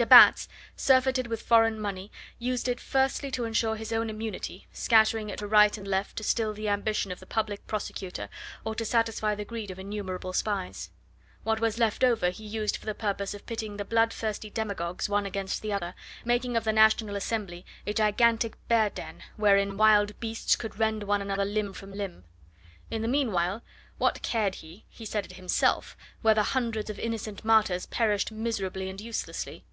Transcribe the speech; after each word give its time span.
De 0.00 0.06
Batz, 0.06 0.48
surfeited 0.76 1.26
with 1.26 1.42
foreign 1.42 1.78
money, 1.78 2.10
used 2.38 2.68
it 2.68 2.80
firstly 2.80 3.30
to 3.30 3.44
ensure 3.44 3.76
his 3.76 3.92
own 3.92 4.08
immunity, 4.08 4.66
scattering 4.72 5.28
it 5.28 5.40
to 5.40 5.46
right 5.46 5.76
and 5.76 5.86
left 5.86 6.16
to 6.16 6.24
still 6.24 6.54
the 6.54 6.70
ambition 6.70 7.12
of 7.12 7.20
the 7.20 7.26
Public 7.26 7.66
Prosecutor 7.66 8.30
or 8.64 8.74
to 8.74 8.86
satisfy 8.86 9.34
the 9.34 9.44
greed 9.44 9.70
of 9.70 9.78
innumerable 9.78 10.32
spies. 10.32 10.88
What 11.44 11.60
was 11.60 11.78
left 11.78 12.02
over 12.02 12.30
he 12.30 12.46
used 12.46 12.78
for 12.78 12.86
the 12.86 12.94
purpose 12.94 13.34
of 13.34 13.44
pitting 13.44 13.76
the 13.76 13.84
bloodthirsty 13.84 14.48
demagogues 14.48 15.10
one 15.10 15.26
against 15.26 15.60
the 15.60 15.74
other, 15.74 15.94
making 16.24 16.56
of 16.56 16.64
the 16.64 16.72
National 16.72 17.14
Assembly 17.14 17.66
a 17.86 17.92
gigantic 17.92 18.54
bear 18.68 18.88
den, 18.88 19.22
wherein 19.36 19.76
wild 19.76 20.18
beasts 20.18 20.56
could 20.56 20.78
rend 20.78 21.02
one 21.02 21.20
another 21.20 21.44
limb 21.44 21.74
from 21.74 21.92
limb. 21.92 22.24
In 22.90 23.02
the 23.02 23.06
meanwhile, 23.06 23.62
what 23.98 24.22
cared 24.22 24.54
he 24.54 24.86
he 24.88 25.04
said 25.04 25.26
it 25.26 25.32
himself 25.32 25.94
whether 26.22 26.40
hundreds 26.40 26.88
of 26.88 26.98
innocent 26.98 27.44
martyrs 27.44 27.84
perished 27.84 28.32
miserably 28.32 28.88
and 28.88 28.98
uselessly? 28.98 29.66